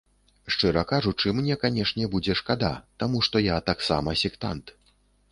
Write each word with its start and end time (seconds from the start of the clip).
Шчыра 0.53 0.83
кажучы, 0.91 1.33
мне 1.39 1.57
канешне 1.63 2.07
будзе 2.15 2.35
шкада, 2.39 2.71
таму 3.03 3.21
што 3.27 3.43
я 3.47 3.57
таксама 3.69 4.15
сектант. 4.23 4.73